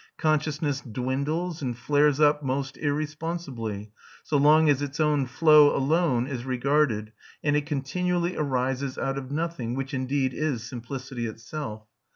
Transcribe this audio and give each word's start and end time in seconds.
Consciousness 0.17 0.81
dwindles 0.81 1.61
and 1.61 1.77
flares 1.77 2.19
up 2.19 2.41
most 2.41 2.75
irresponsibly, 2.75 3.91
so 4.23 4.35
long 4.35 4.67
as 4.67 4.81
its 4.81 4.99
own 4.99 5.27
flow 5.27 5.75
alone 5.77 6.25
is 6.25 6.43
regarded, 6.43 7.11
and 7.43 7.55
it 7.55 7.67
continually 7.67 8.35
arises 8.35 8.97
out 8.97 9.19
of 9.19 9.29
nothing, 9.29 9.75
which 9.75 9.93
indeed 9.93 10.33
is 10.33 10.63
simplicity 10.63 11.27
itself. 11.27 11.83